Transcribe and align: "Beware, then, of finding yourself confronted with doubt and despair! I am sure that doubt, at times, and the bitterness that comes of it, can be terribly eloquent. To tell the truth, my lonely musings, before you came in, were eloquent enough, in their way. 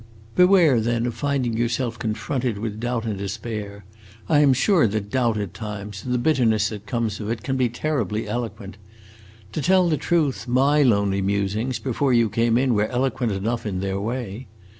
"Beware, 0.35 0.79
then, 0.81 1.05
of 1.05 1.13
finding 1.13 1.55
yourself 1.55 1.99
confronted 1.99 2.57
with 2.57 2.79
doubt 2.79 3.05
and 3.05 3.19
despair! 3.19 3.85
I 4.27 4.39
am 4.39 4.51
sure 4.51 4.87
that 4.87 5.11
doubt, 5.11 5.37
at 5.37 5.53
times, 5.53 6.03
and 6.03 6.11
the 6.11 6.17
bitterness 6.17 6.69
that 6.69 6.87
comes 6.87 7.19
of 7.19 7.29
it, 7.29 7.43
can 7.43 7.55
be 7.55 7.69
terribly 7.69 8.27
eloquent. 8.27 8.77
To 9.51 9.61
tell 9.61 9.87
the 9.89 9.97
truth, 9.97 10.47
my 10.47 10.81
lonely 10.81 11.21
musings, 11.21 11.77
before 11.77 12.13
you 12.13 12.31
came 12.31 12.57
in, 12.57 12.73
were 12.73 12.87
eloquent 12.87 13.33
enough, 13.33 13.63
in 13.63 13.79
their 13.79 14.01
way. 14.01 14.47